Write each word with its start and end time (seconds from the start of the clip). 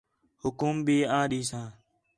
حُکم 0.41 0.75
بھی 0.85 0.97
آں 1.17 1.25
ݙیساں 1.31 1.67